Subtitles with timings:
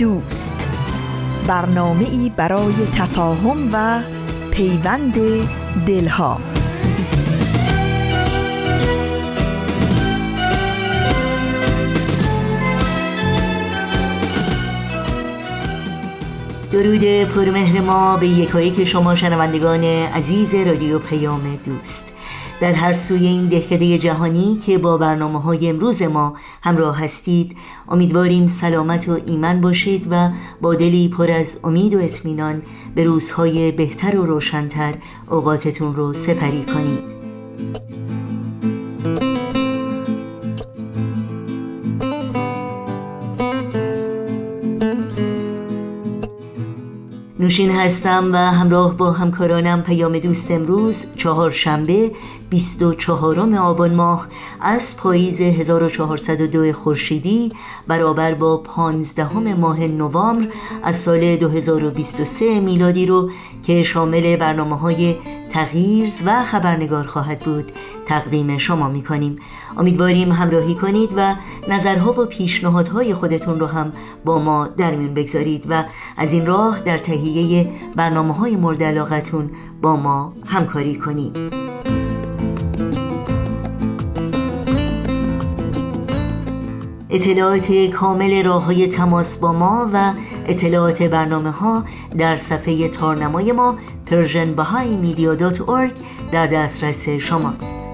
[0.00, 0.68] دوست.
[1.46, 4.02] برنامه ای برای تفاهم و
[4.50, 5.14] پیوند
[5.86, 6.40] دلها.
[16.72, 22.12] درود پرمهر ما به یکایی که شما شنوندگان عزیز رادیو پیام دوست.
[22.60, 27.56] در هر سوی این دهکده جهانی که با برنامه های امروز ما همراه هستید
[27.88, 30.30] امیدواریم سلامت و ایمن باشید و
[30.60, 32.62] با دلی پر از امید و اطمینان
[32.94, 34.94] به روزهای بهتر و روشنتر
[35.30, 37.19] اوقاتتون رو سپری کنید.
[47.60, 52.10] نوشین هستم و همراه با همکارانم پیام دوست امروز چهارشنبه
[52.50, 54.28] 24 آبان ماه
[54.60, 57.52] از پاییز 1402 خورشیدی
[57.88, 60.48] برابر با 15 ماه نوامبر
[60.82, 63.30] از سال 2023 میلادی رو
[63.62, 65.16] که شامل برنامه های
[65.50, 67.72] تغییرز و خبرنگار خواهد بود.
[68.06, 69.36] تقدیم شما می کنیم.
[69.78, 71.34] امیدواریم همراهی کنید و
[71.68, 73.92] نظرها و پیشنهادهای خودتون رو هم
[74.24, 75.84] با ما در میون بگذارید و
[76.16, 79.50] از این راه در تهیه برنامه های مورد علاقتون
[79.82, 81.60] با ما همکاری کنید.
[87.10, 90.12] اطلاعات کامل راه های تماس با ما و
[90.46, 91.84] اطلاعات برنامه ها
[92.18, 93.76] در صفحه تارنمای ما
[94.10, 95.92] persianbahaimedia.org
[96.32, 97.90] در دسترس شماست.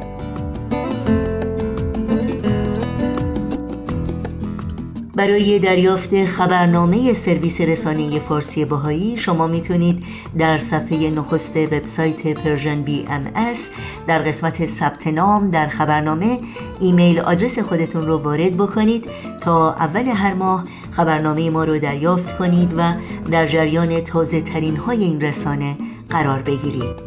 [5.17, 10.05] برای دریافت خبرنامه سرویس رسانه فارسی بهایی شما می‌تونید
[10.39, 13.71] در صفحه نخست وبسایت Persian BMS
[14.07, 16.39] در قسمت ثبت نام در خبرنامه
[16.81, 19.09] email address خودتون رو وارد بکنید
[19.41, 22.93] تا اول هر ماه خبرنامه ما رو دریافت کنید و
[23.31, 25.77] در جریان تازه ترین های این رسانه
[26.11, 27.07] قرار بگیرید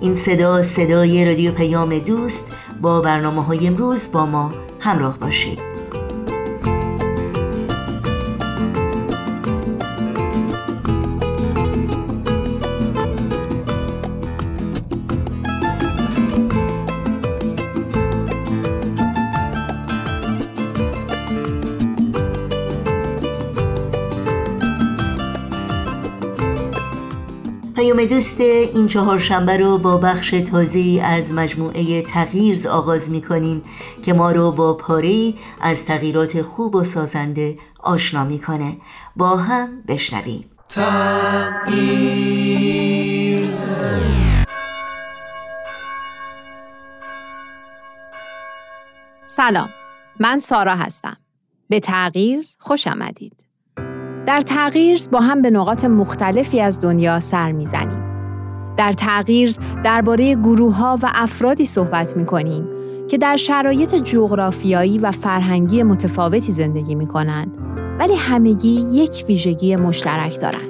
[0.00, 5.77] این صدا صدای رادیو پیام دوست با برنامه های امروز با ما همراه باشید.
[27.88, 33.62] پیام دوست این چهارشنبه رو با بخش تازه از مجموعه تغییرز آغاز می کنیم
[34.04, 38.76] که ما رو با پاره از تغییرات خوب و سازنده آشنا می‌کنه.
[39.16, 40.50] با هم بشنویم.
[49.26, 49.68] سلام
[50.20, 51.16] من سارا هستم.
[51.68, 53.47] به تغییرز خوش آمدید.
[54.28, 57.98] در تغییر با هم به نقاط مختلفی از دنیا سر می‌زنیم.
[58.76, 62.68] در تغییر درباره گروه ها و افرادی صحبت می کنیم
[63.08, 67.50] که در شرایط جغرافیایی و فرهنگی متفاوتی زندگی می کنند
[67.98, 70.68] ولی همگی یک ویژگی مشترک دارند.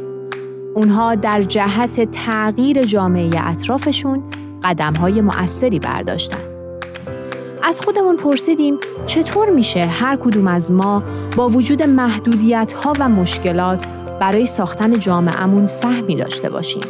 [0.75, 4.23] اونها در جهت تغییر جامعه اطرافشون
[4.63, 6.48] قدم های مؤثری برداشتن.
[7.69, 11.03] از خودمون پرسیدیم چطور میشه هر کدوم از ما
[11.37, 13.87] با وجود محدودیت ها و مشکلات
[14.21, 16.83] برای ساختن جامعهمون سهمی داشته باشیم.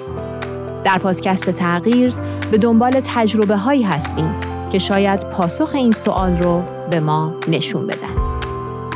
[0.85, 2.15] در پادکست تغییر
[2.51, 4.35] به دنبال تجربه هایی هستیم
[4.73, 8.17] که شاید پاسخ این سوال رو به ما نشون بدن.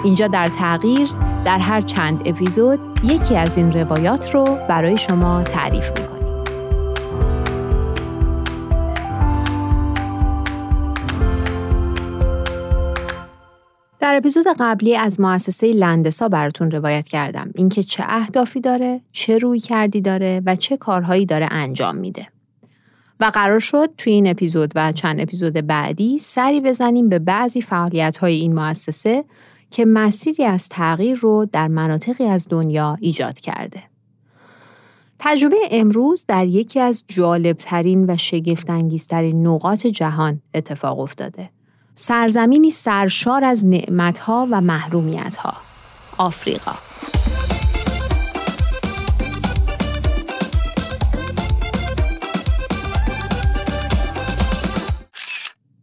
[0.04, 1.08] اینجا در تغییر
[1.44, 6.11] در هر چند اپیزود یکی از این روایات رو برای شما تعریف می‌کنیم.
[14.02, 19.60] در اپیزود قبلی از مؤسسه لندسا براتون روایت کردم اینکه چه اهدافی داره، چه روی
[19.60, 22.28] کردی داره و چه کارهایی داره انجام میده.
[23.20, 28.16] و قرار شد توی این اپیزود و چند اپیزود بعدی سری بزنیم به بعضی فعالیت
[28.16, 29.24] های این مؤسسه
[29.70, 33.82] که مسیری از تغییر رو در مناطقی از دنیا ایجاد کرده.
[35.18, 41.50] تجربه امروز در یکی از جالبترین و شگفتانگیزترین نقاط جهان اتفاق افتاده.
[41.94, 45.54] سرزمینی سرشار از نعمتها و محرومیتها.
[46.18, 46.72] آفریقا.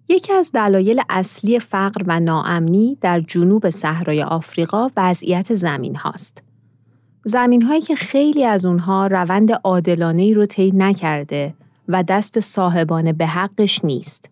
[0.09, 6.43] یکی از دلایل اصلی فقر و ناامنی در جنوب صحرای آفریقا وضعیت زمین هاست.
[7.25, 11.53] زمین هایی که خیلی از اونها روند عادلانه رو طی نکرده
[11.87, 14.29] و دست صاحبانه به حقش نیست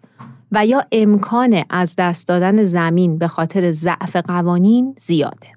[0.51, 5.47] و یا امکان از دست دادن زمین به خاطر ضعف قوانین زیاده.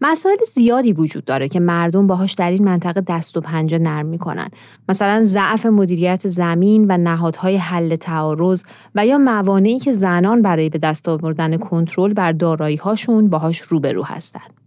[0.00, 4.48] مسائل زیادی وجود داره که مردم باهاش در این منطقه دست و پنجه نرم می‌کنن
[4.88, 8.62] مثلا ضعف مدیریت زمین و نهادهای حل تعارض
[8.94, 14.02] و یا موانعی که زنان برای به دست آوردن کنترل بر دارایی هاشون باهاش روبرو
[14.04, 14.63] هستند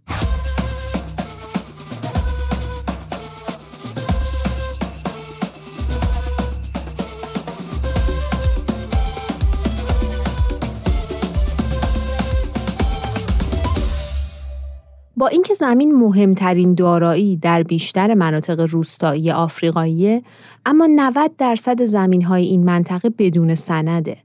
[15.58, 20.22] زمین مهمترین دارایی در بیشتر مناطق روستایی آفریقاییه
[20.66, 24.16] اما 90 درصد زمین های این منطقه بدون سنده.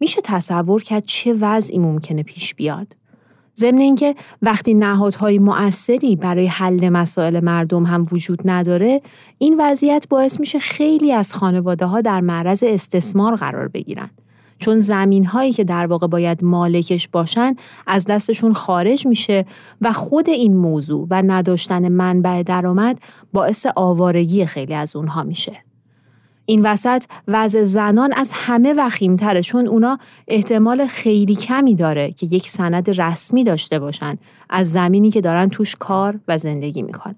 [0.00, 2.96] میشه تصور کرد چه وضعی ممکنه پیش بیاد؟
[3.56, 9.02] ضمن اینکه وقتی نهادهای مؤثری برای حل مسائل مردم هم وجود نداره
[9.38, 14.10] این وضعیت باعث میشه خیلی از خانواده ها در معرض استثمار قرار بگیرن.
[14.58, 17.54] چون زمین هایی که در واقع باید مالکش باشن
[17.86, 19.46] از دستشون خارج میشه
[19.80, 22.98] و خود این موضوع و نداشتن منبع درآمد
[23.32, 25.66] باعث آوارگی خیلی از اونها میشه.
[26.46, 29.98] این وسط وضع زنان از همه وخیمتره چون اونا
[30.28, 34.16] احتمال خیلی کمی داره که یک سند رسمی داشته باشن
[34.50, 37.16] از زمینی که دارن توش کار و زندگی می‌کنن.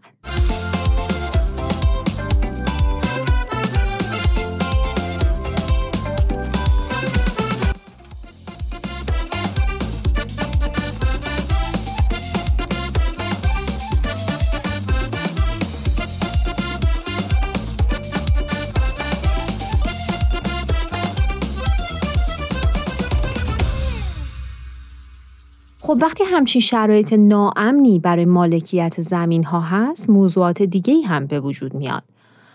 [25.99, 31.75] خب وقتی همچین شرایط ناامنی برای مالکیت زمین ها هست موضوعات دیگه هم به وجود
[31.75, 32.03] میاد.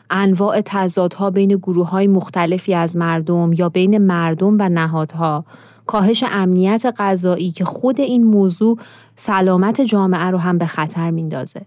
[0.10, 5.46] انواع تضادها بین گروه های مختلفی از مردم یا بین مردم و نهادها
[5.86, 8.78] کاهش امنیت غذایی که خود این موضوع
[9.16, 11.62] سلامت جامعه رو هم به خطر میندازه.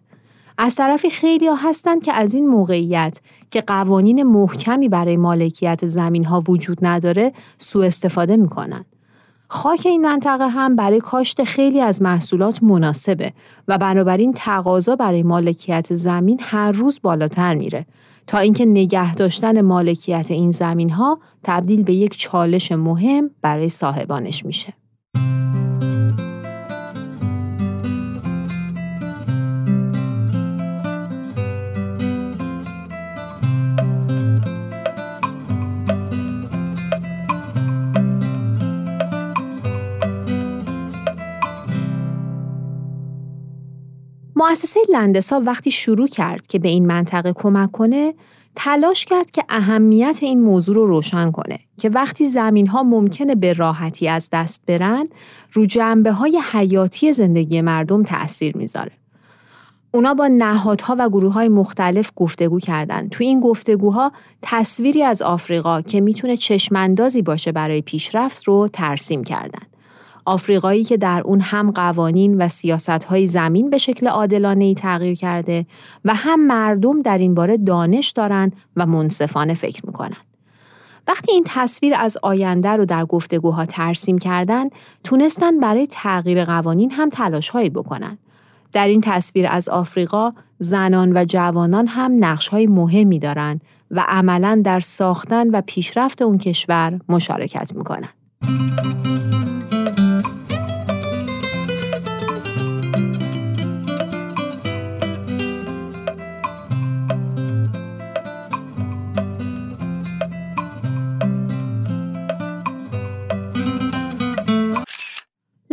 [0.59, 3.21] از طرفی خیلی هستند که از این موقعیت
[3.51, 8.85] که قوانین محکمی برای مالکیت زمین ها وجود نداره سوء استفاده می‌کنن.
[9.57, 13.33] خاک این منطقه هم برای کاشت خیلی از محصولات مناسبه
[13.69, 17.87] و بنابراین تقاضا برای مالکیت زمین هر روز بالاتر میره
[18.27, 24.45] تا اینکه نگه داشتن مالکیت این زمین ها تبدیل به یک چالش مهم برای صاحبانش
[24.47, 24.73] میشه.
[44.51, 48.15] مؤسسه لندسا وقتی شروع کرد که به این منطقه کمک کنه
[48.55, 53.53] تلاش کرد که اهمیت این موضوع رو روشن کنه که وقتی زمین ها ممکنه به
[53.53, 55.09] راحتی از دست برن
[55.53, 58.93] رو جنبه های حیاتی زندگی مردم تأثیر می‌ذاره.
[59.95, 63.11] اونا با نهادها و گروه های مختلف گفتگو کردند.
[63.11, 69.76] تو این گفتگوها تصویری از آفریقا که می‌تونه چشماندازی باشه برای پیشرفت رو ترسیم کردند.
[70.27, 72.49] آفریقایی که در اون هم قوانین و
[73.09, 75.67] های زمین به شکل عادلانه تغییر کرده
[76.05, 80.17] و هم مردم در این باره دانش دارن و منصفانه فکر می‌کنن.
[81.09, 84.69] وقتی این تصویر از آینده رو در گفتگوها ترسیم کردن،
[85.05, 88.19] تونستن برای تغییر قوانین هم تلاش هایی بکنن.
[88.73, 94.61] در این تصویر از آفریقا، زنان و جوانان هم نقش های مهمی دارن و عملا
[94.65, 98.09] در ساختن و پیشرفت اون کشور مشارکت می‌کنن.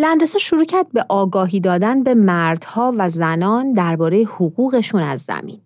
[0.03, 5.59] لندسا شروع کرد به آگاهی دادن به مردها و زنان درباره حقوقشون از زمین.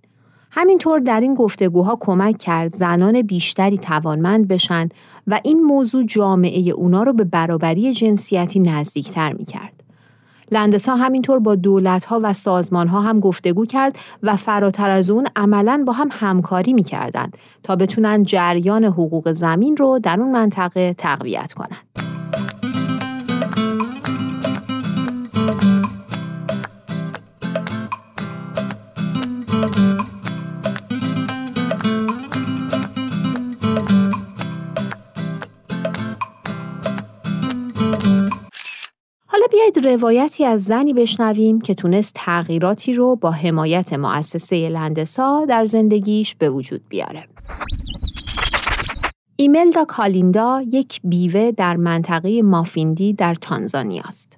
[0.52, 4.90] همینطور در این گفتگوها کمک کرد زنان بیشتری توانمند بشن
[5.28, 9.84] و این موضوع جامعه اونا رو به برابری جنسیتی نزدیکتر می کرد.
[10.52, 15.94] لندسا همینطور با دولتها و سازمانها هم گفتگو کرد و فراتر از اون عملا با
[15.94, 17.32] هم همکاری می‌کردن
[17.64, 22.07] تا بتونن جریان حقوق زمین رو در اون منطقه تقویت کنند.
[39.84, 46.50] روایتی از زنی بشنویم که تونست تغییراتی رو با حمایت مؤسسه لندسا در زندگیش به
[46.50, 47.28] وجود بیاره.
[49.36, 54.38] ایملدا کالیندا یک بیوه در منطقه مافیندی در تانزانیا است.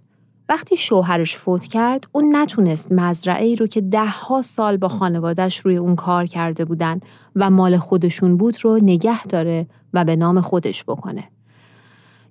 [0.50, 5.78] وقتی شوهرش فوت کرد، اون نتونست مزرعه ای رو که ده سال با خانوادش روی
[5.78, 7.00] اون کار کرده بودن
[7.36, 11.24] و مال خودشون بود رو نگه داره و به نام خودش بکنه.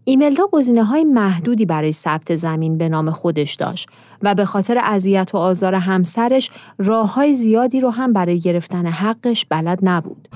[0.09, 3.88] ایملدا گزینه های محدودی برای ثبت زمین به نام خودش داشت
[4.23, 9.45] و به خاطر اذیت و آزار همسرش راه های زیادی رو هم برای گرفتن حقش
[9.45, 10.29] بلد نبود.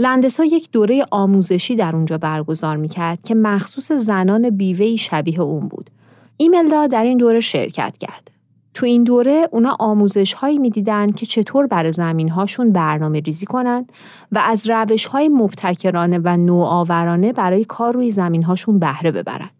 [0.00, 5.90] لندسا یک دوره آموزشی در اونجا برگزار می‌کرد که مخصوص زنان بیوهی شبیه اون بود.
[6.36, 8.30] ایملدا در این دوره شرکت کرد.
[8.74, 13.86] تو این دوره اونا آموزش هایی می‌دیدن که چطور برای زمین هاشون برنامه ریزی کنن
[14.32, 19.50] و از روش های مبتکرانه و نوآورانه برای کار روی زمین هاشون بهره ببرن.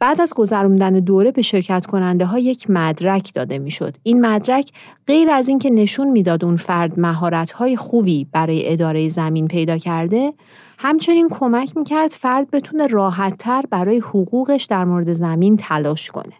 [0.00, 3.96] بعد از گذروندن دوره به شرکت کننده ها یک مدرک داده می‌شد.
[4.02, 4.70] این مدرک
[5.06, 10.32] غیر از اینکه نشون می‌داد اون فرد مهارت های خوبی برای اداره زمین پیدا کرده،
[10.78, 16.34] همچنین کمک می‌کرد فرد بتونه راحت تر برای حقوقش در مورد زمین تلاش کنه.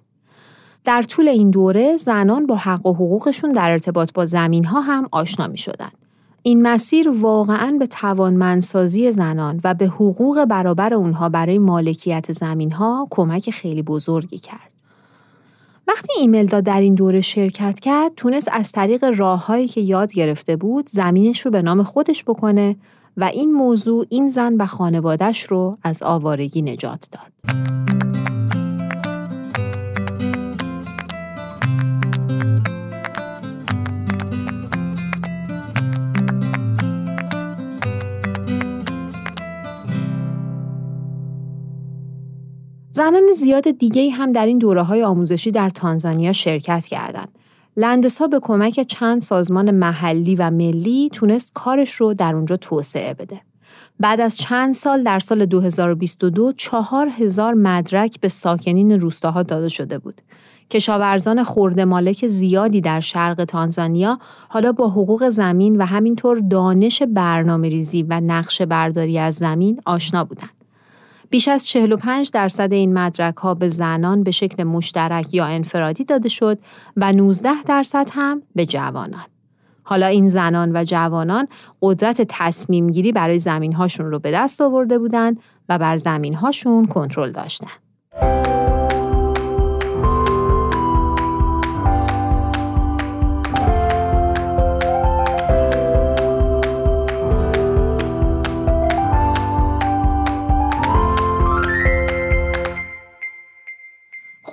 [0.85, 5.09] در طول این دوره زنان با حق و حقوقشون در ارتباط با زمین ها هم
[5.13, 5.91] آشنا می شدن.
[6.49, 13.07] این مسیر واقعا به توانمندسازی زنان و به حقوق برابر اونها برای مالکیت زمین ها
[13.11, 14.71] کمک خیلی بزرگی کرد.
[15.89, 20.89] وقتی ایملدا در این دوره شرکت کرد، تونست از طریق راههایی که یاد گرفته بود
[20.89, 22.77] زمینش رو به نام خودش بکنه
[23.17, 28.08] و این موضوع این زن و خانوادش رو از آوارگی نجات داد.
[42.99, 47.29] زنان زیاد دیگه هم در این دوره های آموزشی در تانزانیا شرکت کردند.
[47.77, 53.41] لندسا به کمک چند سازمان محلی و ملی تونست کارش رو در اونجا توسعه بده.
[54.01, 59.99] بعد از چند سال در سال 2022 چهار هزار مدرک به ساکنین روستاها داده شده
[59.99, 60.21] بود.
[60.71, 67.69] کشاورزان خورده مالک زیادی در شرق تانزانیا حالا با حقوق زمین و همینطور دانش برنامه
[67.69, 70.58] ریزی و نقشه برداری از زمین آشنا بودند.
[71.31, 76.29] بیش از 45 درصد این مدرک ها به زنان به شکل مشترک یا انفرادی داده
[76.29, 76.59] شد
[76.97, 79.27] و 19 درصد هم به جوانان.
[79.83, 81.49] حالا این زنان و جوانان
[81.83, 86.87] قدرت تصمیم گیری برای زمین هاشون رو به دست آورده بودند و بر زمین هاشون
[86.87, 87.88] کنترل داشتند.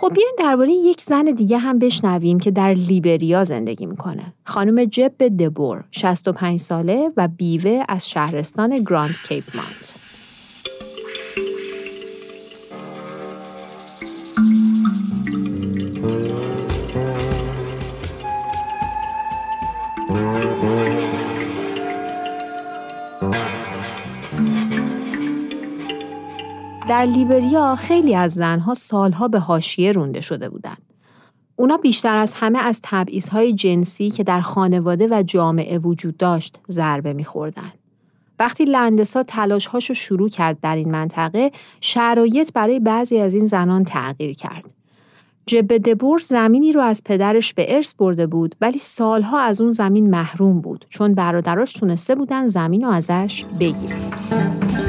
[0.05, 4.33] خب بیاین درباره یک زن دیگه هم بشنویم که در لیبریا زندگی می‌کنه.
[4.43, 9.95] خانم جب دبور، 65 ساله و بیوه از شهرستان گراند کیپ مانت.
[26.89, 30.81] در لیبریا خیلی از زنها سالها به حاشیه رونده شده بودند.
[31.55, 37.13] اونا بیشتر از همه از تبعیض‌های جنسی که در خانواده و جامعه وجود داشت ضربه
[37.13, 37.71] می‌خوردن.
[38.39, 41.51] وقتی لندسا تلاشهاشو شروع کرد در این منطقه،
[41.81, 44.73] شرایط برای بعضی از این زنان تغییر کرد.
[45.45, 50.09] جبه دبور زمینی رو از پدرش به ارث برده بود ولی سالها از اون زمین
[50.09, 54.84] محروم بود چون برادراش تونسته بودن زمین رو ازش بگیرن.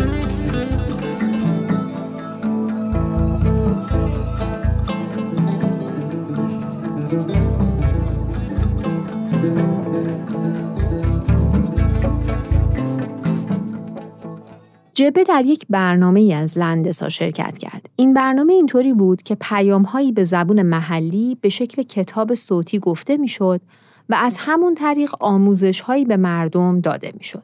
[14.97, 17.89] جبه در یک برنامه ای از لندسا شرکت کرد.
[17.97, 23.61] این برنامه اینطوری بود که پیامهایی به زبون محلی به شکل کتاب صوتی گفته می‌شد
[24.09, 27.43] و از همون طریق آموزشهایی به مردم داده می‌شد.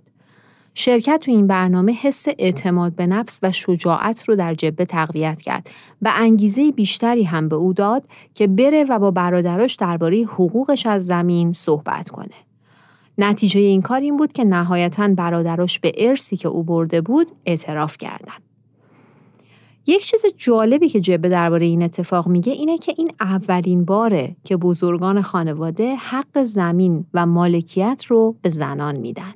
[0.74, 5.70] شرکت تو این برنامه حس اعتماد به نفس و شجاعت رو در جبه تقویت کرد
[6.02, 8.04] و انگیزه بیشتری هم به او داد
[8.34, 12.51] که بره و با برادراش درباره حقوقش از زمین صحبت کنه.
[13.18, 17.98] نتیجه این کار این بود که نهایتا برادراش به ارسی که او برده بود اعتراف
[17.98, 18.42] کردند.
[19.86, 24.56] یک چیز جالبی که جبه درباره این اتفاق میگه اینه که این اولین باره که
[24.56, 29.34] بزرگان خانواده حق زمین و مالکیت رو به زنان میدن.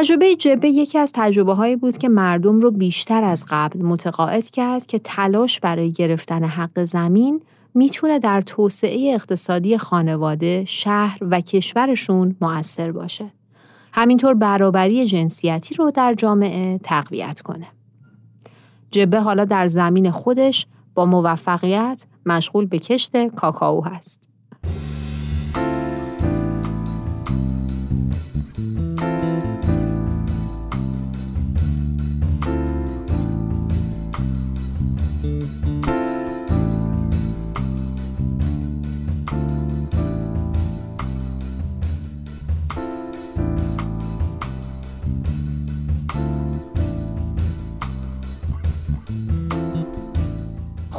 [0.00, 4.86] تجربه جبه یکی از تجربه هایی بود که مردم رو بیشتر از قبل متقاعد کرد
[4.86, 7.42] که تلاش برای گرفتن حق زمین
[7.74, 13.32] می‌تونه در توسعه اقتصادی خانواده، شهر و کشورشون مؤثر باشه.
[13.92, 17.66] همینطور برابری جنسیتی رو در جامعه تقویت کنه.
[18.90, 24.29] جبه حالا در زمین خودش با موفقیت مشغول به کشت کاکائو هست.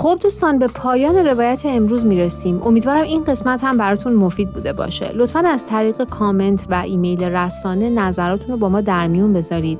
[0.01, 2.61] خب دوستان به پایان روایت امروز می‌رسیم.
[2.65, 5.11] امیدوارم این قسمت هم براتون مفید بوده باشه.
[5.13, 9.77] لطفا از طریق کامنت و ایمیل رسانه نظراتون رو با ما در میون بذارید.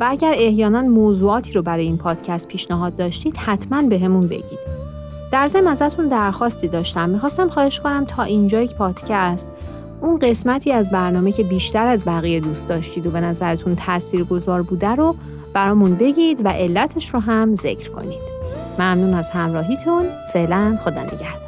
[0.00, 4.58] و اگر احیانا موضوعاتی رو برای این پادکست پیشنهاد داشتید حتما به همون بگید.
[5.32, 7.08] در ضمن ازتون درخواستی داشتم.
[7.08, 9.48] می‌خواستم خواهش کنم تا اینجا یک پادکست
[10.00, 14.88] اون قسمتی از برنامه که بیشتر از بقیه دوست داشتید و به نظرتون تاثیرگذار بوده
[14.88, 15.14] رو
[15.52, 18.33] برامون بگید و علتش رو هم ذکر کنید.
[18.78, 20.04] ممنون از همراهیتون.
[20.32, 21.44] فعلا خدا نگهدار.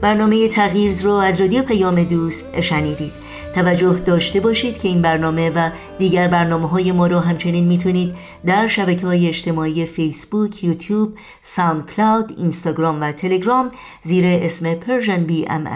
[0.00, 3.12] برنامه تغییر رو از رادیو پیام دوست شنیدید.
[3.54, 8.14] توجه داشته باشید که این برنامه و دیگر برنامه های ما رو همچنین می‌تونید
[8.46, 13.70] در شبکه های اجتماعی فیسبوک، یوتیوب، ساوند کلاود، اینستاگرام و تلگرام
[14.02, 14.74] زیر اسم
[15.16, 15.66] بی ام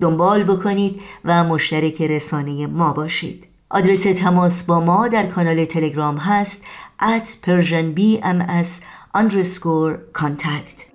[0.00, 3.48] دنبال بکنید و مشترک رسانه ما باشید.
[3.70, 6.64] آدرس تماس با ما در کانال تلگرام هست
[7.00, 8.82] at persianbms
[9.16, 10.88] underscore contact.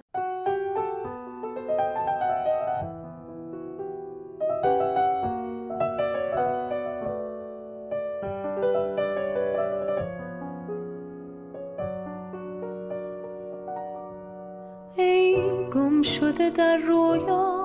[14.98, 15.36] ای
[15.74, 17.63] گم شده در رویا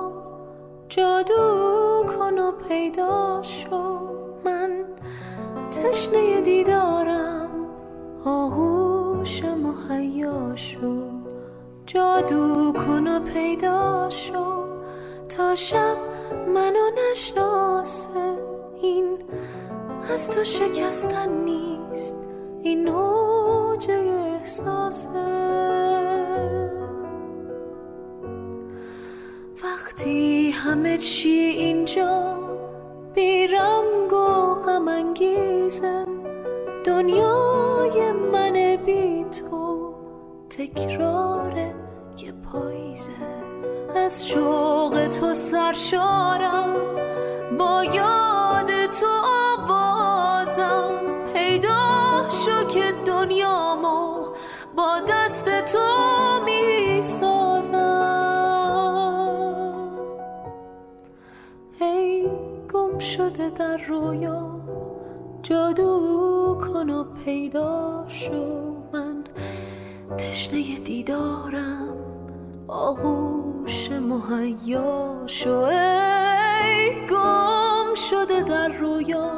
[0.89, 3.99] جادو کن و پیدا شو.
[4.45, 4.85] من
[5.71, 7.49] تشنه دیدارم
[8.25, 11.01] آغوش مهیا شو.
[11.85, 14.63] جادو کن و پیدا شو.
[15.29, 15.97] تا شب
[16.47, 18.37] منو نشناسه.
[18.81, 19.17] این
[20.13, 22.15] از تو شکستن نیست
[22.61, 25.39] این اوج احساسه.
[29.63, 30.28] وقتی
[30.69, 32.37] همه چی اینجا
[33.15, 36.05] بیرنگ و غم انگیزه.
[36.85, 39.93] دنیای من بی تو
[40.49, 41.53] تکرار
[42.17, 43.11] یه پاییزه.
[43.95, 46.75] از شوق تو سرشارم
[47.59, 49.07] با یاد تو
[49.57, 51.01] آوازم.
[51.33, 54.25] پیدا شو که دنیامو
[54.75, 56.18] با دست تو
[63.19, 64.59] شده در رویا
[65.43, 68.73] جادو کن و پیدا شو.
[68.93, 69.23] من
[70.17, 71.95] تشنه دیدارم
[72.67, 75.53] آغوش مهیا شو.
[75.53, 79.31] ای گم شده در رویا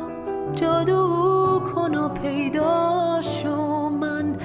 [0.56, 3.90] جادو کن و پیدا شو.
[3.90, 4.38] من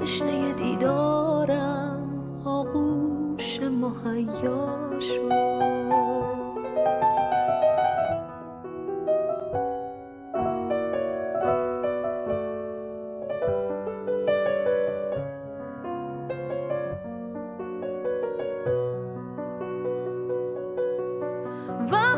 [0.00, 2.08] تشنه دیدارم
[2.44, 5.83] آغوش مهیا شو.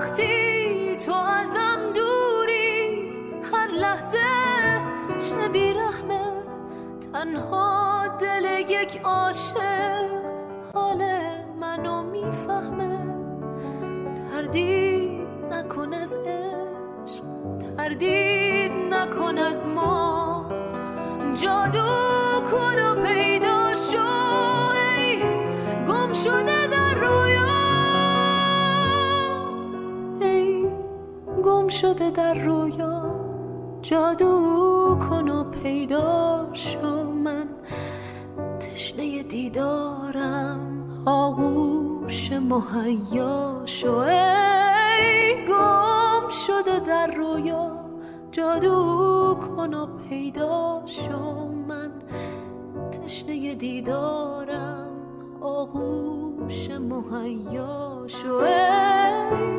[0.06, 3.10] وقتی تو ازم دوری
[3.52, 4.18] هر لحظه
[5.18, 6.32] چه بیرحمه.
[7.12, 9.58] تنها دل یک عاشق
[10.74, 11.02] حال
[11.60, 12.98] منو می‌فهمه.
[14.30, 17.24] تردید نکن از عشق
[17.76, 20.50] تردید نکن از ما.
[21.42, 21.88] جادو
[22.50, 23.35] کن و پیدا
[31.80, 33.02] شده در رویا.
[33.82, 37.48] جادو کن و پیدا شو من.
[38.60, 43.96] تشنه دیدارم آغوش مهیا شو.
[43.96, 47.72] ای گم شده در رویا.
[48.32, 51.92] جادو کن و پیدا شو من.
[52.90, 54.90] تشنه دیدارم
[55.40, 58.34] آغوش مهیا شو.
[58.34, 59.55] ای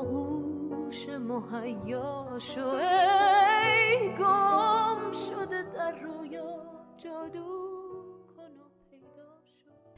[0.00, 6.42] آغوش مهیا شو ای گم شده در رویا
[7.04, 7.70] جادو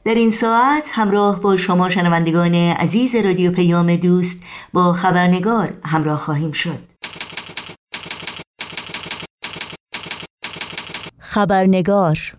[0.05, 6.51] در این ساعت همراه با شما شنوندگان عزیز رادیو پیام دوست با خبرنگار همراه خواهیم
[6.51, 6.79] شد.
[11.19, 12.33] خبرنگار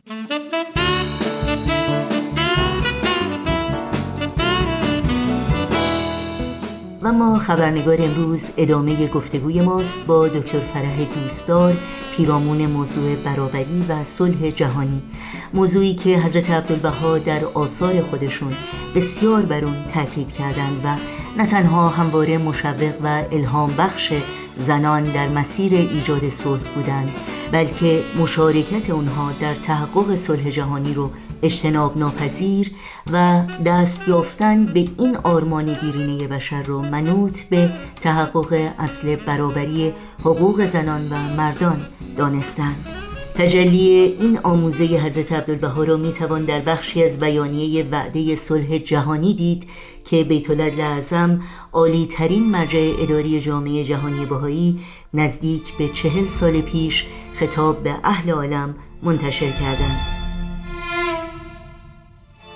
[7.04, 11.76] و ما خبرنگار امروز ادامه گفتگوی ماست با دکتر فرح دوستدار
[12.16, 15.02] پیرامون موضوع برابری و صلح جهانی.
[15.54, 18.52] موضوعی که حضرت عبدالبها در آثار خودشون
[18.94, 20.96] بسیار بر اون تاکید کردند و
[21.38, 24.12] نه تنها همواره مشوق و الهام بخش
[24.56, 27.10] زنان در مسیر ایجاد صلح بودند
[27.52, 31.10] بلکه مشارکت اونها در تحقق صلح جهانی رو
[31.42, 32.70] اجتناب ناپذیر
[33.12, 37.70] و دست یافتن به این آرمان دیرینه بشر رو منوط به
[38.00, 42.86] تحقق اصل برابری حقوق زنان و مردان دانستند.
[43.34, 49.34] تجلی این آموزه حضرت عبدالبها را می توان در بخشی از بیانیه وعده صلح جهانی
[49.34, 49.66] دید
[50.04, 51.42] که بیت اعظم
[51.72, 54.80] عالی ترین مرجع اداری جامعه جهانی بهایی
[55.14, 60.13] نزدیک به چهل سال پیش خطاب به اهل عالم منتشر کردند.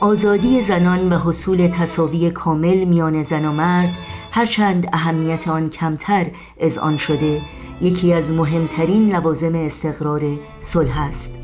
[0.00, 3.88] آزادی زنان و حصول تصاوی کامل میان زن و مرد
[4.30, 6.26] هرچند اهمیت آن کمتر
[6.60, 7.40] از آن شده
[7.80, 10.22] یکی از مهمترین لوازم استقرار
[10.60, 11.34] صلح است.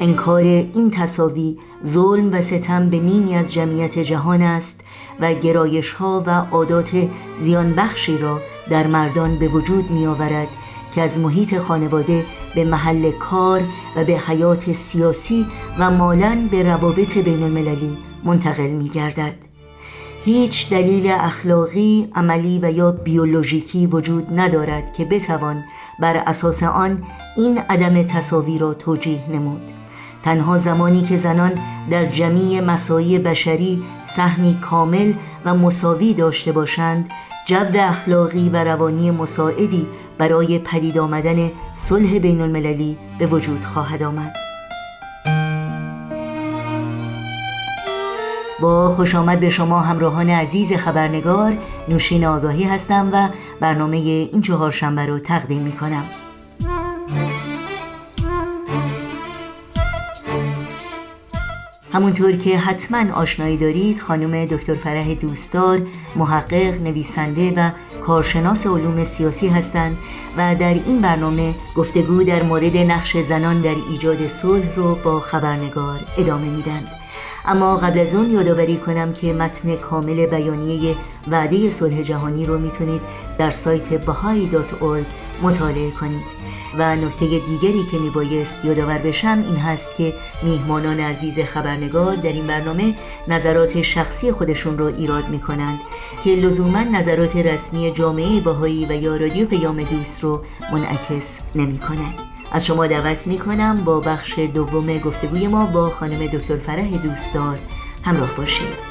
[0.00, 4.80] انکار این تصاوی ظلم و ستم به نیمی از جمعیت جهان است
[5.20, 7.08] و گرایش ها و عادات
[7.38, 10.48] زیان بخشی را در مردان به وجود می آورد
[10.94, 13.62] که از محیط خانواده به محل کار
[13.96, 15.46] و به حیات سیاسی
[15.78, 19.34] و مالا به روابط بین المللی منتقل می گردد.
[20.24, 25.64] هیچ دلیل اخلاقی، عملی و یا بیولوژیکی وجود ندارد که بتوان
[26.00, 27.02] بر اساس آن
[27.36, 29.72] این عدم تصاوی را توجیه نمود
[30.24, 31.52] تنها زمانی که زنان
[31.90, 35.12] در جمعی مسایی بشری سهمی کامل
[35.44, 37.08] و مساوی داشته باشند
[37.46, 39.86] جو اخلاقی و روانی مساعدی
[40.20, 44.34] برای پدید آمدن صلح بین المللی به وجود خواهد آمد.
[48.60, 51.52] با خوش آمد به شما همراهان عزیز خبرنگار
[51.88, 53.28] نوشین آگاهی هستم و
[53.60, 56.04] برنامه این چهارشنبه رو تقدیم می کنم.
[61.92, 65.80] همونطور که حتما آشنایی دارید خانم دکتر فرح دوستدار
[66.16, 69.96] محقق نویسنده و کارشناس علوم سیاسی هستند
[70.36, 76.00] و در این برنامه گفتگو در مورد نقش زنان در ایجاد صلح رو با خبرنگار
[76.18, 76.88] ادامه میدند
[77.44, 80.96] اما قبل از اون یادآوری کنم که متن کامل بیانیه
[81.28, 83.00] وعده صلح جهانی رو می‌تونید
[83.38, 85.06] در سایت bahai.org
[85.42, 86.39] مطالعه کنید.
[86.78, 92.46] و نکته دیگری که میبایست یادآور بشم این هست که میهمانان عزیز خبرنگار در این
[92.46, 92.94] برنامه
[93.28, 95.78] نظرات شخصی خودشون رو ایراد می‌کنند
[96.24, 102.14] که لزوما نظرات رسمی جامعه باهایی و یا رادیو پیام دوست رو منعکس نمی‌کنه
[102.52, 107.58] از شما دعوت می‌کنم با بخش دوم گفتگوی ما با خانم دکتر فرح دوستدار
[108.04, 108.89] همراه باشید.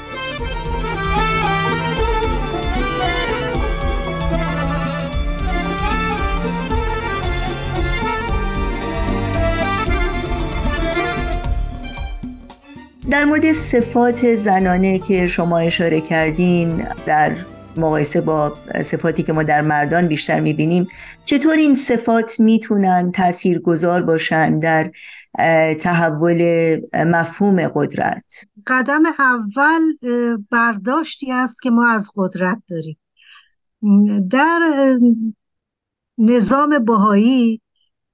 [13.10, 17.36] در مورد صفات زنانه که شما اشاره کردین در
[17.76, 20.88] مقایسه با صفاتی که ما در مردان بیشتر می‌بینیم
[21.24, 24.90] چطور این صفات می‌تونن تاثیرگذار باشن در
[25.74, 28.24] تحول مفهوم قدرت؟
[28.66, 29.80] قدم اول
[30.50, 32.98] برداشتی است که ما از قدرت داریم.
[34.30, 34.60] در
[36.18, 37.60] نظام بهایی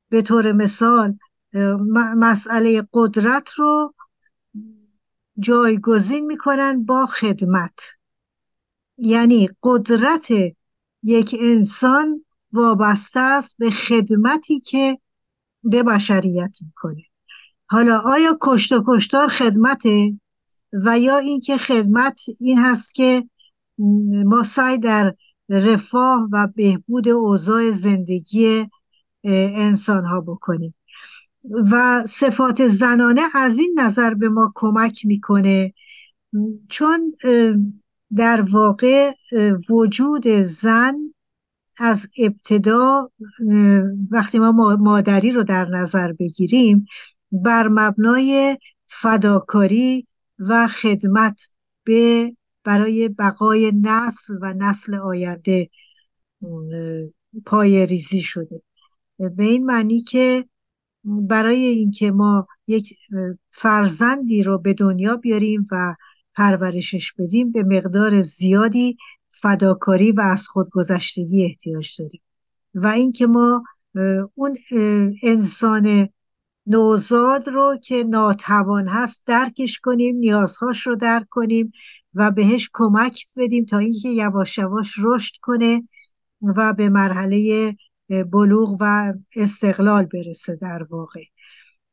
[0.09, 1.19] به طور مثال
[2.17, 3.95] مسئله قدرت رو
[5.39, 7.81] جایگزین می‌کنن با خدمت.
[8.99, 10.29] یعنی قدرت
[11.03, 14.99] یک انسان وابسته است به خدمتی که
[15.65, 17.03] به بشریت می‌کنه.
[17.67, 20.21] حالا آیا کشت و کشتار خدمته؟
[20.85, 23.29] و یا اینکه خدمت این هست که
[24.25, 25.15] ما سعی در
[25.49, 28.71] رفاه و بهبود اوضاع زندگی
[29.25, 30.75] انسان ها بکنیم.
[31.51, 35.75] و صفات زنانه از این نظر به ما کمک می‌کنه
[36.69, 37.13] چون
[38.17, 39.13] در واقع
[39.71, 40.95] وجود زن
[41.79, 43.11] از ابتدا
[44.11, 46.87] وقتی ما مادری رو در نظر بگیریم
[47.33, 50.07] بر مبنای فداکاری
[50.39, 51.49] و خدمت
[51.85, 52.33] به
[52.65, 55.71] برای بقای نسل و نسل آینده
[57.47, 58.63] پای ریزی شده.
[59.19, 60.45] به این معنی که
[61.07, 62.95] برای اینکه ما یک
[63.51, 65.95] فرزندی رو به دنیا بیاریم و
[66.35, 68.97] پرورشش بدیم به مقدار زیادی
[69.31, 72.21] فداکاری و از خودگذشتگی احتیاج داریم.
[72.75, 73.65] و اینکه ما
[74.35, 74.57] اون
[75.23, 76.09] انسان
[76.67, 81.73] نوزاد رو که ناتوان هست درکش کنیم نیازهاش رو درک کنیم
[82.15, 85.89] و بهش کمک بدیم تا اینکه یواش یواش رشد کنه
[86.43, 87.77] و به مرحله
[88.09, 91.23] بلوغ و استقلال برسه در واقع.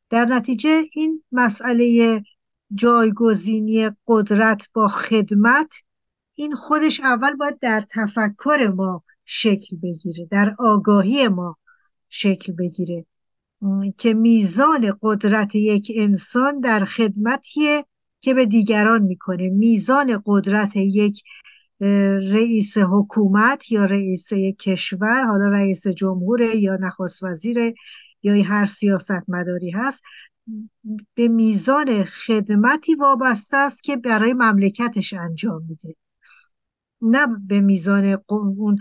[0.10, 2.22] در نتیجه این مسئله
[2.74, 5.74] جایگزینی قدرت با خدمت
[6.36, 11.58] این خودش اول باید در تفکر ما شکل بگیره در آگاهی ما
[12.10, 13.06] شکل بگیره.
[13.98, 17.86] که میزان قدرت یک انسان در خدمتیه
[18.22, 19.50] که به دیگران می‌کنه.
[19.50, 21.24] میزان قدرت یک
[22.34, 27.74] رئیس حکومت یا رئیس کشور حالا رئیس جمهور یا نخست وزیر
[28.24, 30.04] یا هر سیاست مداری هست
[31.14, 35.96] به میزان خدمتی وابسته است که برای مملکتش انجام میده.
[37.02, 38.80] نه به میزان اون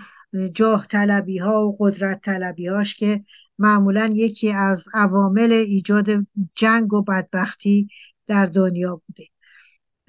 [0.55, 3.25] جاه طلبی ها و قدرت طلبی هاش که
[3.59, 7.88] معمولا یکی از عوامل ایجاد جنگ و بدبختی
[8.27, 9.32] در دنیا بوده.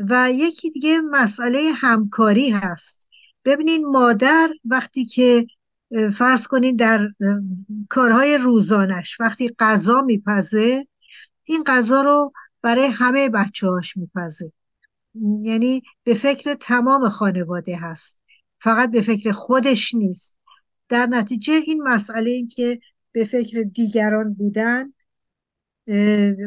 [0.10, 3.10] و یکی دیگه مسئله همکاری هست.
[3.46, 5.48] ببینین مادر وقتی که
[6.14, 7.08] فرض کنین در
[7.90, 10.88] کارهای روزانش وقتی غذا میپزه
[11.44, 14.52] این غذا رو برای همه بچه هاش میپزه.
[15.42, 18.20] یعنی به فکر تمام خانواده هست.
[18.60, 20.40] فقط به فکر خودش نیست.
[20.90, 22.80] در نتیجه این مسئله این که
[23.12, 24.94] به فکر دیگران بودن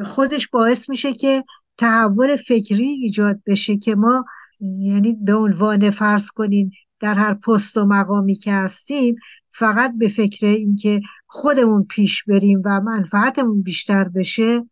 [0.04, 1.44] خودش باعث میشه که
[1.78, 4.24] تحول فکری ایجاد بشه که ما
[4.60, 9.16] یعنی به عنوان فرض کنین در هر پست و مقامی که هستیم
[9.50, 14.64] فقط به فکر اینکه خودمون پیش بریم و منفعتمون بیشتر بشه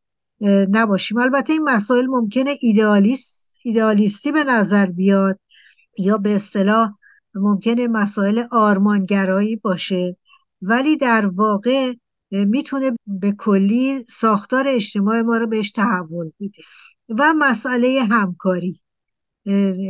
[0.70, 1.18] نباشیم.
[1.18, 5.40] البته این مسائل ممکنه ایدئالیست ایدئالیستی به نظر بیاد
[5.98, 6.92] یا به اصطلاح
[7.34, 10.16] ممکنه مسائل آرمانگرایی باشه.
[10.62, 11.92] ولی در واقع
[12.30, 16.62] می‌تونه به کلی ساختار اجتماع ما رو بهش تحول بده.
[17.08, 18.80] و مسئله همکاری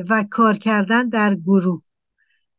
[0.09, 1.83] و کار کردن در گروه.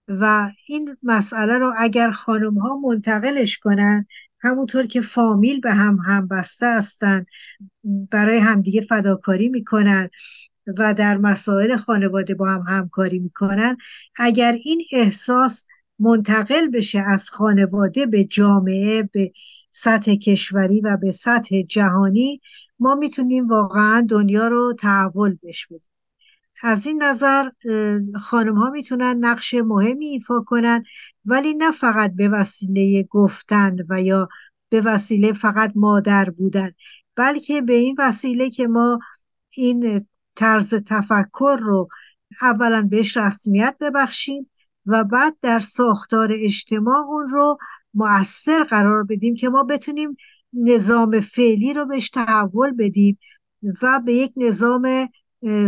[0.07, 4.05] و این مسئله رو اگر خانم ها منتقلش کنن
[4.39, 7.25] همونطور که فامیل به هم هم بسته هستن
[8.11, 10.09] برای همدیگه فداکاری می‌کنن
[10.77, 13.77] و در مسائل خانواده با هم همکاری می‌کنن
[14.15, 15.65] اگر این احساس
[15.99, 19.31] منتقل بشه از خانواده به جامعه به
[19.71, 22.41] سطح کشوری و به سطح جهانی
[22.79, 25.91] ما می‌تونیم واقعا دنیا رو تحول بش بدیم.
[26.63, 27.49] از این نظر
[28.21, 30.83] خانم ها می‌تونن نقش مهمی ایفا کنن
[31.25, 34.29] ولی نه فقط به وسیله گفتن و یا
[34.69, 36.71] به وسیله فقط مادر بودن
[37.15, 38.99] بلکه به این وسیله که ما
[39.49, 41.87] این طرز تفکر رو
[42.41, 44.51] اولا بهش رسمیت ببخشیم
[44.85, 47.57] و بعد در ساختار اجتماع اون رو
[47.93, 50.17] مؤثر قرار بدیم که ما بتونیم
[50.55, 53.17] نظام فعلی رو بهش تحول بدیم
[53.81, 55.09] و به یک نظام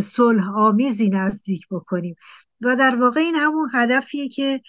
[0.04, 2.16] صلح آمیزی نزدیک بکنیم.
[2.62, 4.62] و در واقع این همون هدفیه که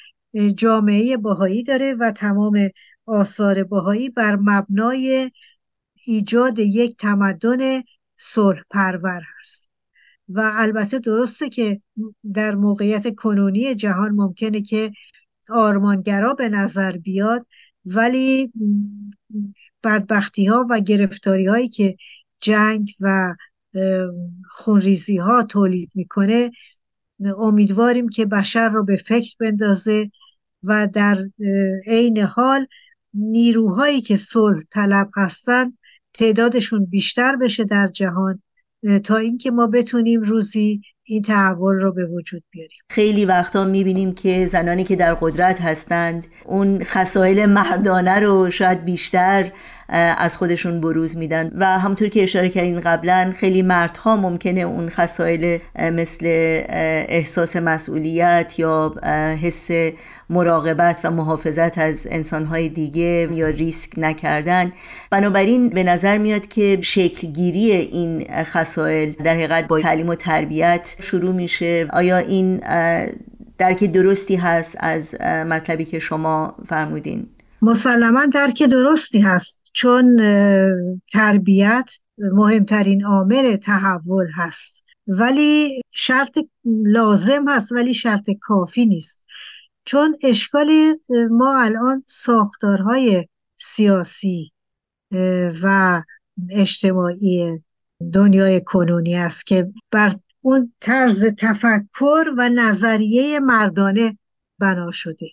[0.57, 2.71] جامعه باهایی داره و تمام
[3.07, 5.31] آثار باهایی بر مبنای
[6.05, 7.83] ایجاد یک تمدن
[8.17, 9.71] صلح پرور هست.
[10.29, 11.83] و البته درسته که
[12.35, 14.93] در موقعیت کنونی جهان ممکنه که
[15.49, 17.47] آرمانگرا به نظر بیاد
[17.85, 18.53] ولی
[19.85, 21.97] بدبختی ها و گرفتاری هایی که
[22.41, 23.35] جنگ و
[24.51, 26.51] خونریزی ها تولید می‌کنه
[27.39, 30.11] امیدواریم که بشر رو به فکر بندازه
[30.63, 31.19] و در
[31.87, 32.67] عین حال
[33.15, 35.73] نیروهایی که صلح طلب هستن
[36.13, 38.43] تعدادشون بیشتر بشه در جهان.
[39.05, 42.79] تا اینکه ما بتونیم روزی این تحول رو به وجود بیاریم.
[42.91, 49.53] خیلی وقتا می‌بینیم که زنانی که در قدرت هستند اون خسائل مردانه رو شاید بیشتر
[49.89, 51.51] از خودشون بروز میدن.
[51.55, 56.27] و همونطور که اشاره کردین قبلا خیلی مردها ممکنه اون خصایل مثل
[57.09, 58.95] احساس مسئولیت یا
[59.43, 59.71] حس
[60.31, 64.73] مراقبت و محافظت از انسانهای دیگه یا ریسک نکردن.
[65.11, 71.35] بنابراین به نظر میاد که شکلگیری این خصایل در حقیقت با تعلیم و تربیت شروع
[71.35, 71.87] میشه.
[71.93, 72.61] آیا این
[73.59, 77.27] درک درستی هست از مطلبی که شما فرمودین؟
[77.63, 79.63] مسلما درک درستی هست.
[79.79, 80.17] چون
[81.13, 84.85] تربیت مهمترین عامل تحول هست.
[85.07, 89.25] ولی شرط لازم هست ولی شرط کافی نیست.
[89.85, 90.97] چون اشکال
[91.31, 94.53] ما الان ساختارهای سیاسی
[95.63, 96.03] و
[96.51, 97.63] اجتماعی
[98.13, 104.19] دنیای کنونی است که بر اون طرز تفکر و نظریه مردانه
[104.59, 105.27] بنا شده.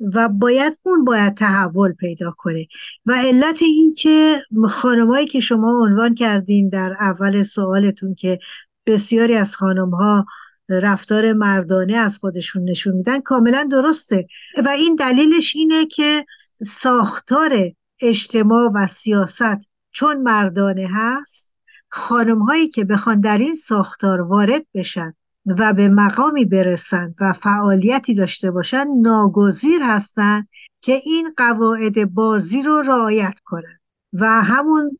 [0.00, 2.66] و باید اون باید تحول پیدا کنه.
[3.06, 8.38] و علت این که خانمایی که شما عنوان کردین در اول سوالتون که
[8.86, 10.26] بسیاری از خانم ها
[10.68, 14.26] رفتار مردانه از خودشون نشون میدن کاملا درسته.
[14.64, 16.26] و این دلیلش اینه که
[16.62, 21.54] ساختار اجتماع و سیاست چون مردانه هست
[21.88, 25.14] خانم هایی که بخوان در این ساختار وارد بشن
[25.46, 30.48] و به مقامی برسند و فعالیتی داشته باشند ناگزیر هستند
[30.80, 33.80] که این قواعد بازی رو رعایت کنند
[34.12, 34.98] و همون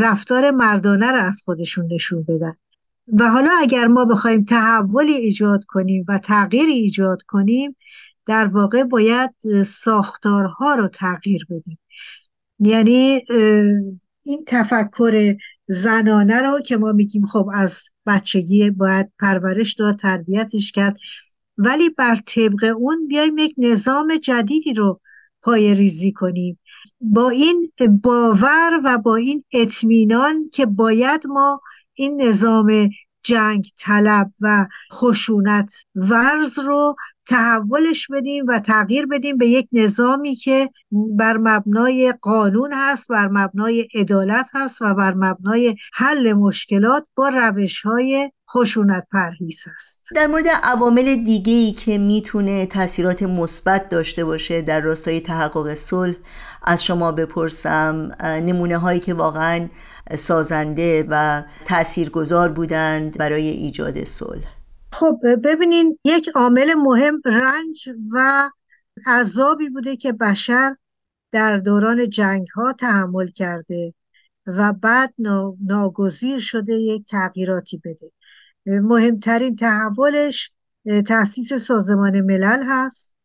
[0.00, 2.54] رفتار مردانه رو از خودشون نشون بدن.
[3.12, 7.76] و حالا اگر ما بخوایم تحولی ایجاد کنیم و تغییری ایجاد کنیم
[8.26, 9.30] در واقع باید
[9.66, 11.78] ساختارها رو تغییر بدیم.
[12.58, 13.24] یعنی
[14.22, 15.34] این تفکر
[15.68, 20.96] زنانه رو که ما میگیم خب از بچگی باید پرورش داد تربیتش کرد.
[21.58, 25.00] ولی بر طبق اون بیایم یک نظام جدیدی رو
[25.42, 26.58] پای ریزی کنیم.
[27.00, 27.70] با این
[28.02, 31.60] باور و با این اطمینان که باید ما
[31.94, 32.90] این نظام
[33.28, 40.70] جنگ طلب و خشونت ورز رو تحولش بدیم و تغییر بدیم به یک نظامی که
[40.90, 47.82] بر مبنای قانون هست بر مبنای عدالت هست و بر مبنای حل مشکلات با روش
[47.82, 54.62] های خشونت پرهیز است در مورد عوامل دیگه ای که می‌تونه تاثیرات مثبت داشته باشه
[54.62, 56.16] در راستای تحقق صلح
[56.62, 59.68] از شما بپرسم نمونه هایی که واقعا
[60.16, 64.54] سازنده و تاثیرگذار بودند برای ایجاد صلح.
[64.92, 68.50] خب ببینین یک عامل مهم رنج و
[69.06, 70.76] عذابی بوده که بشر
[71.32, 73.94] در دوران جنگ ها تحمل کرده
[74.46, 75.14] و بعد
[75.66, 78.12] ناگزیر شده یک تغییراتی بده.
[78.66, 80.52] مهمترین تحولش
[81.06, 83.16] تاسیس سازمان ملل هست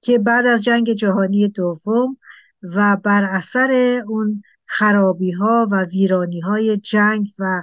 [0.00, 2.16] که بعد از جنگ جهانی دوم
[2.62, 7.62] و بر اثر اون خرابی ها و ویرانی های جنگ و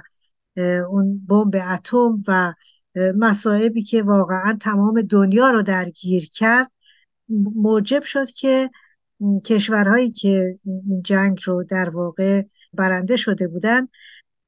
[0.90, 2.54] اون بمب اتم و
[2.96, 6.70] مسائبی که واقعا تمام دنیا رو درگیر کرد
[7.54, 8.70] موجب شد که
[9.44, 12.42] کشورهایی که این جنگ رو در واقع
[12.72, 13.88] برنده شده بودن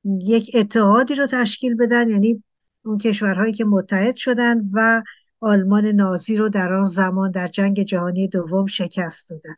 [0.05, 2.43] یک اتحادی رو تشکیل بدن یعنی
[2.85, 5.03] اون کشورهایی که متحد شدن و
[5.41, 9.55] آلمان نازی رو در آن زمان در جنگ جهانی دوم شکست دادن.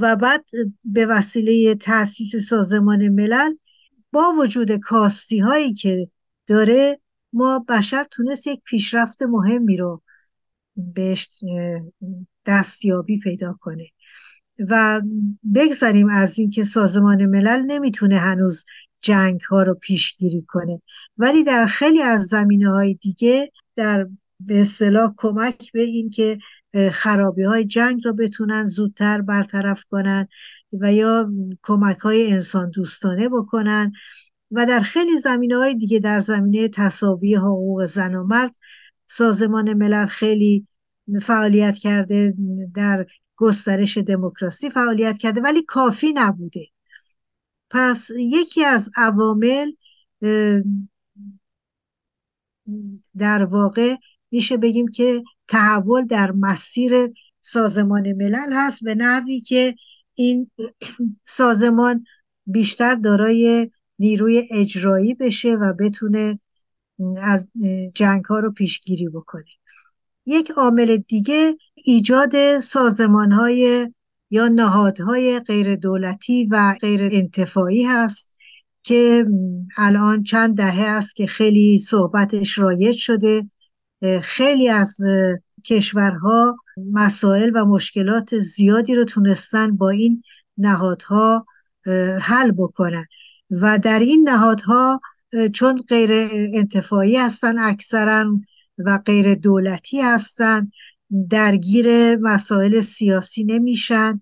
[0.00, 0.44] و بعد
[0.84, 3.54] به وسیله تاسیس سازمان ملل
[4.12, 6.10] با وجود کاستی هایی که
[6.46, 7.00] داره
[7.32, 10.02] ما بشر تونست یک پیشرفت مهمی رو
[10.76, 11.28] بهش
[12.46, 13.86] دستیابی پیدا کنه.
[14.58, 15.02] و
[15.54, 18.64] بگذاریم از اینکه سازمان ملل نمی‌تونه هنوز
[19.00, 20.82] جنگ ها رو پیشگیری کنه.
[21.18, 24.08] ولی در خیلی از زمینه های دیگه در
[24.40, 26.38] به اصطلاح کمک به اینکه
[26.92, 30.28] خرابی های جنگ رو بتونن زودتر برطرف کنن
[30.80, 31.30] و یا
[31.62, 33.92] کمک های انسان دوستانه بکنن.
[34.50, 38.56] و در خیلی زمینه های دیگه در زمینه تصاوی حقوق زن و مرد
[39.06, 40.66] سازمان ملل خیلی
[41.22, 42.34] فعالیت کرده
[42.74, 43.06] در
[43.36, 46.66] گسترش دموکراسی فعالیت کرده ولی کافی نبوده.
[47.70, 49.72] پس یکی از عوامل
[53.18, 53.96] در واقع
[54.30, 56.92] میشه بگیم که تحول در مسیر
[57.42, 59.74] سازمان ملل هست به نحوی که
[60.14, 60.50] این
[61.24, 62.04] سازمان
[62.46, 66.38] بیشتر دارای نیروی اجرایی بشه و بتونه
[67.16, 67.48] از
[67.94, 69.44] جنگ ها رو پیشگیری بکنه.
[70.26, 73.92] یک عامل دیگه ایجاد سازمان های
[74.30, 78.38] یا نهادهای غیر دولتی و غیر انتفاعی هست
[78.82, 79.26] که
[79.76, 83.50] الان چند دهه است که خیلی صحبتش رایج شده.
[84.22, 84.96] خیلی از
[85.64, 86.56] کشورها
[86.92, 90.22] مسائل و مشکلات زیادی رو تونستن با این
[90.56, 91.46] نهادها
[92.22, 93.06] حل بکنن.
[93.50, 95.00] و در این نهادها
[95.52, 96.10] چون غیر
[96.54, 98.40] انتفاعی هستن اکثرا
[98.78, 100.70] و غیر دولتی هستن
[101.30, 104.20] درگیر مسائل سیاسی نمیشن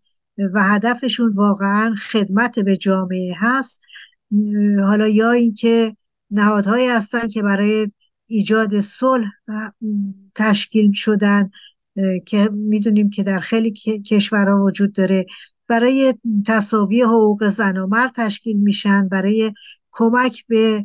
[0.54, 3.80] و هدفشون واقعا خدمت به جامعه هست.
[4.82, 5.96] حالا یا اینکه
[6.30, 7.92] نهادهایی هستن که برای
[8.26, 9.30] ایجاد صلح
[10.34, 11.50] تشکیل شدن
[12.26, 13.70] که می‌دونیم که در خیلی
[14.06, 15.26] کشورها وجود داره.
[15.68, 16.14] برای
[16.46, 19.52] تصاوی حقوق زن و مرد تشکیل میشن برای
[19.90, 20.84] کمک به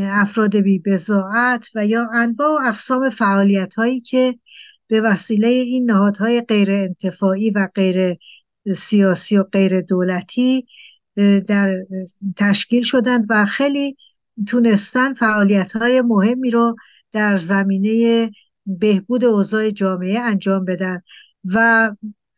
[0.00, 0.82] افراد بی
[1.74, 4.38] و یا انواع و اقسام فعالیت هایی که
[4.86, 8.16] به وسیله این نهادهای غیر انتفاعی و غیر
[8.74, 10.66] سیاسی و غیر دولتی
[11.46, 11.76] در
[12.36, 13.96] تشکیل شدند و خیلی
[14.48, 16.76] تونستن فعالیت های مهمی رو
[17.12, 18.30] در زمینه
[18.66, 21.02] بهبود اوضاع جامعه انجام بدن
[21.44, 21.90] و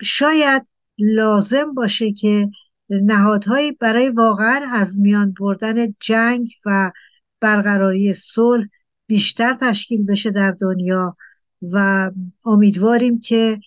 [0.03, 0.67] شاید
[0.99, 2.51] لازم باشه که
[2.89, 6.93] نهادهایی برای واقعا از میان بردن جنگ و
[7.41, 8.67] برقراری صلح
[9.07, 11.17] بیشتر تشکیل بشه در دنیا
[11.73, 12.11] و
[12.45, 13.61] امیدواریم که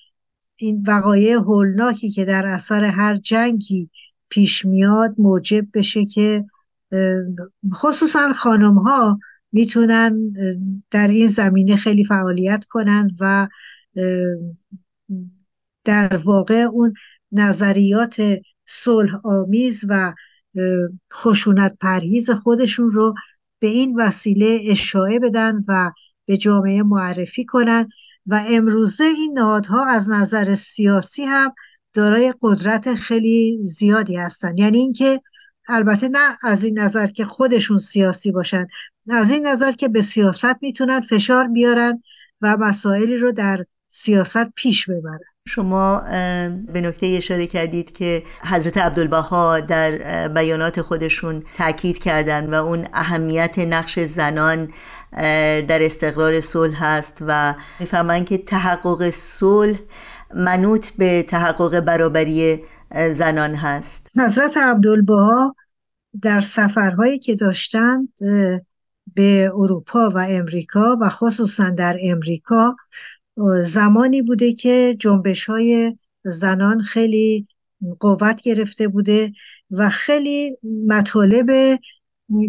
[0.55, 3.89] این وقایع هولناکی که در اثر هر جنگی
[4.29, 6.45] پیش میاد موجب بشه که
[7.73, 9.19] خصوصا خانم ها
[9.51, 10.33] می‌تونن
[10.91, 13.47] در این زمینه خیلی فعالیت کنن و
[15.83, 16.93] در واقع اون
[17.31, 18.21] نظریات
[18.65, 20.13] صلح آمیز و
[21.13, 23.13] خشونت پرهیز خودشون رو
[23.59, 25.91] به این وسیله اشاعه بدن و
[26.25, 27.89] به جامعه معرفی کنن.
[28.25, 31.53] و امروزه این نهادها از نظر سیاسی هم
[31.93, 34.57] دارای قدرت خیلی زیادی هستن.
[34.57, 35.21] یعنی اینکه
[35.67, 38.67] البته نه از این نظر که خودشون سیاسی باشن
[39.11, 42.03] از این نظر که به سیاست می‌تونن فشار بیارن
[42.41, 45.19] و مسائلی رو در سیاست پیش ببرن.
[45.47, 45.99] شما
[46.73, 53.59] به نکته اشاره کردید که حضرت عبدالبها در بیانات خودشون تاکید کردن و اون اهمیت
[53.59, 54.71] نقش زنان
[55.67, 59.77] در استقرار صلح هست و میفرمایند که تحقق صلح
[60.35, 62.61] منوط به تحقق برابری
[62.95, 64.11] زنان هست.
[64.17, 65.55] حضرت عبدالبها
[66.21, 68.13] در سفرهایی که داشتند
[69.13, 72.75] به اروپا و امریکا و خصوصا در امریکا
[73.63, 77.47] زمانی بوده که جنبش های زنان خیلی
[77.99, 79.31] قوت گرفته بوده
[79.71, 81.79] و خیلی مطالب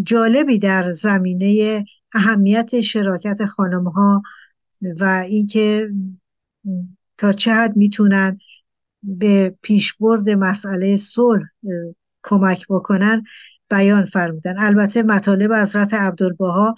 [0.02, 1.84] جالبی در زمینه
[2.14, 4.22] اهمیت شراکت خانم ها
[5.00, 5.88] و اینکه
[7.18, 8.38] تا چه حد می‌تونن
[9.06, 11.46] به پیشبرد مسئله صلح
[12.22, 13.24] کمک بکنن
[13.70, 14.58] بیان فرمودن.
[14.58, 16.74] البته مطالب حضرت عبدالبها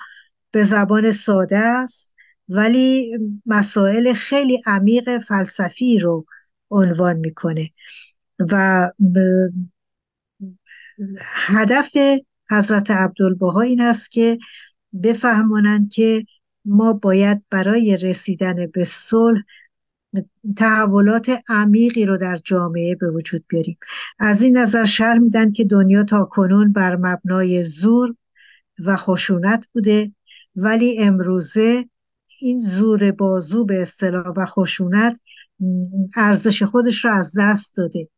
[0.51, 2.13] به زبان ساده است
[2.49, 6.27] ولی مسائل خیلی عمیق فلسفی رو
[6.71, 7.71] عنوان می‌کنه.
[8.39, 8.91] و
[11.27, 11.97] هدف
[12.51, 14.39] حضرت عبدالبها این است که
[15.03, 16.25] بفهمانند که
[16.65, 19.43] ما باید برای رسیدن به صلح
[20.57, 23.79] تحولات عمیقی رو در جامعه به وجود بیاریم.
[24.19, 28.15] از این نظر شرح میدن که دنیا تا کنون بر مبنای زور
[28.79, 30.13] و خشونت بوده
[30.57, 31.89] ولی امروزه
[32.41, 35.21] این زور بازو به اصطلاح و خشونت
[36.17, 38.09] ارزش خودش رو از دست داده.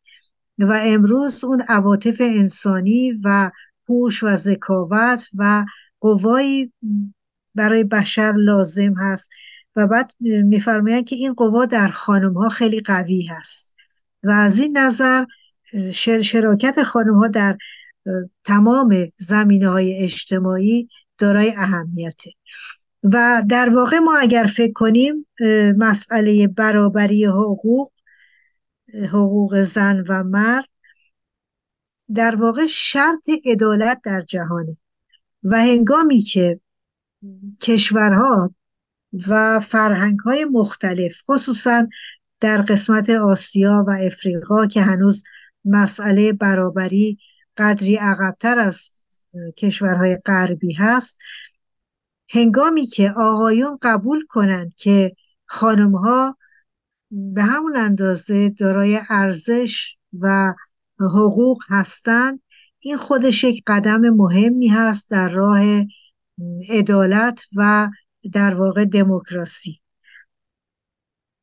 [0.59, 3.51] و امروز اون عواطف انسانی و
[3.89, 5.65] هوش و ذکاوت و
[6.01, 6.73] قوایی
[7.55, 9.31] برای بشر لازم هست
[9.77, 13.75] و بعد میفرمایند که این قوا در خانم ها خیلی قوی هست.
[14.25, 15.25] و از این نظر
[16.23, 17.59] شراکت خانم ها در
[18.45, 22.31] تمام زمینه های اجتماعی دارای اهمیته.
[23.03, 25.27] و در واقع ما اگر فکر کنیم
[25.77, 27.93] مسئله برابری حقوق
[29.09, 30.69] حقوق زن و مرد
[32.15, 34.77] در واقع شرط عدالت در جهانه.
[35.45, 36.61] و هنگامی که
[37.61, 38.55] کشورها
[39.29, 41.89] و فرهنگ های مختلف خصوصا
[42.41, 45.25] در قسمت آسیا و افریقا که هنوز
[45.65, 47.19] مسئله برابری
[47.57, 48.89] قدری عقبتر از
[49.57, 51.19] کشورهای غربی هست
[52.31, 56.37] هنگامی که آقایون قبول کنند که خانم ها
[57.11, 60.55] به همون اندازه دارای ارزش و
[61.01, 62.41] حقوق هستند
[62.81, 65.61] این خودش یک قدم مهمی هست در راه
[66.69, 67.91] عدالت و
[68.33, 69.81] در واقع دموکراسی.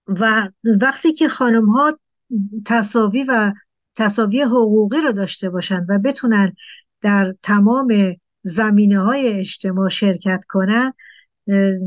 [0.07, 0.49] و
[0.82, 1.99] وقتی که خانم ها
[2.65, 3.53] تصاوی و
[3.95, 6.53] تصاوی حقوقی رو داشته باشند و بتونن
[7.01, 10.93] در تمام زمینه های اجتماع شرکت کنند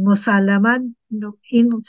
[0.04, 0.78] مسلما
[1.50, 1.82] این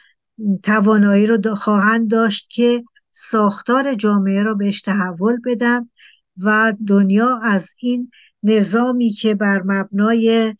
[0.63, 5.89] توانایی رو خواهند داشت که ساختار جامعه رو بهش تحول بدن
[6.37, 8.11] و دنیا از این
[8.43, 10.55] نظامی که بر مبنای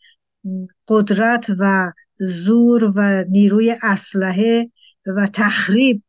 [0.88, 1.92] قدرت و
[2.22, 4.72] زور و نیروی اسلحه
[5.06, 6.04] و تخریب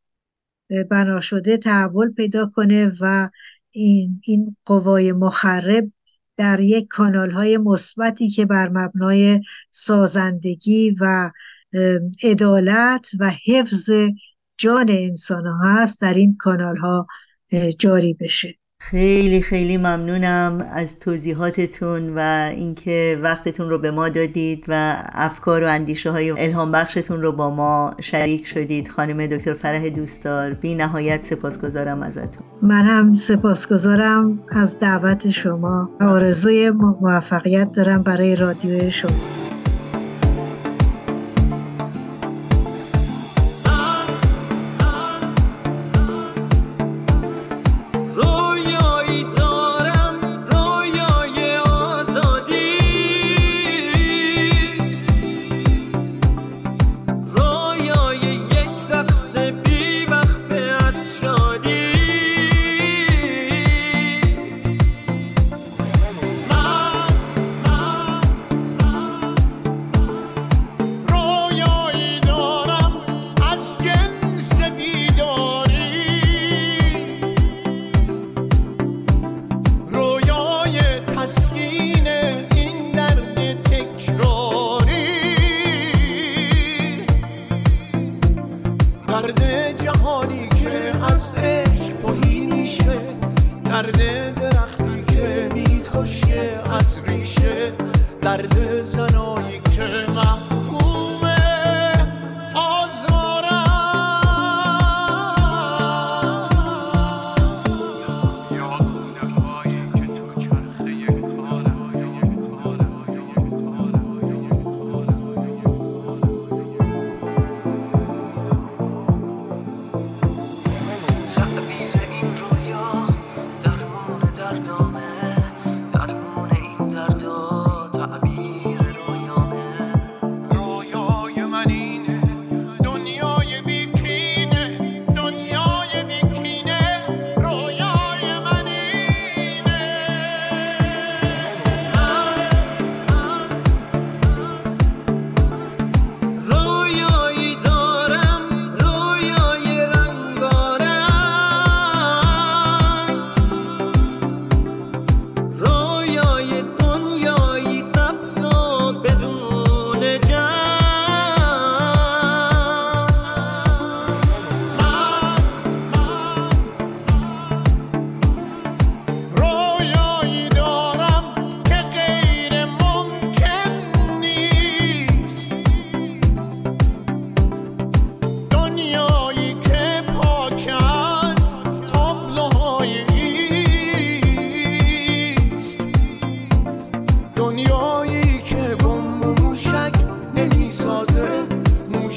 [0.91, 3.31] بنا شده تحول پیدا کنه و
[3.71, 5.93] این, این قوای مخرب
[6.37, 9.41] در یک کانال های مثبتی که بر مبنای
[9.71, 11.31] سازندگی و
[12.23, 13.91] عدالت و حفظ
[14.57, 17.07] جان انسان ها هست در این کانال ها
[17.79, 18.62] جاری بشه.
[18.91, 25.69] خیلی خیلی ممنونم از توضیحاتتون و اینکه وقتتون رو به ما دادید و افکار و
[25.69, 28.89] اندیشه های الهام بخشتون رو با ما شریک شدید.
[28.89, 32.45] خانم دکتر فرح دوستدار بی نهایت سپاسگزارم ازتون.
[32.63, 39.42] من هم سپاسگزارم از دعوت شما آرزوی موفقیت دارم برای رادیو شما.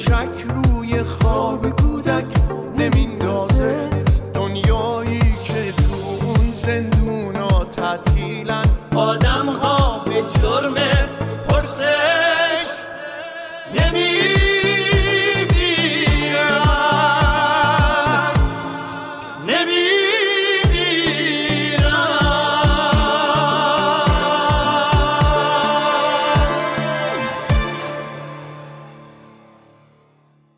[0.06, 0.65] try to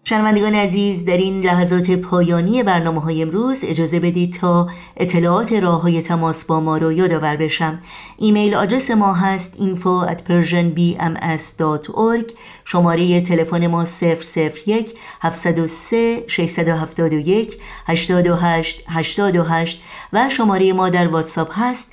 [0.09, 6.03] شنوندگان عزیز در این لحظات پایانی برنامه های امروز اجازه بدید تا اطلاعات راه های
[6.03, 7.79] تماس با ما رو یادآور بشم.
[8.17, 12.33] ایمیل آدرس ما هست info at persianbms.org
[12.65, 17.57] شماره تلفن ما 001 703 671
[17.87, 19.83] 828 828
[20.13, 21.93] و شماره ما در واتساپ هست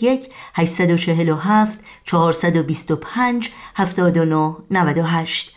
[0.00, 5.55] 001 847 425 79 98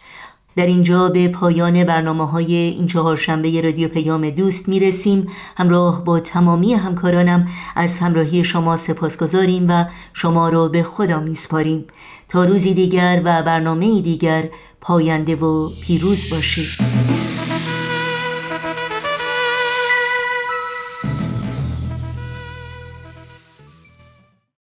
[0.55, 5.27] در اینجا به پایان برنامه های این چهارشنبه رادیو پیام دوست می رسیم
[5.57, 11.85] همراه با تمامی همکارانم از همراهی شما سپاسگزاریم و شما را به خدا می سپاریم
[12.29, 14.49] تا روزی دیگر و برنامه دیگر
[14.81, 17.18] پاینده و پیروز باشید.